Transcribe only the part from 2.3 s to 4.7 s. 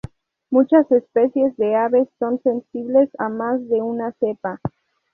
sensibles a más de una cepa.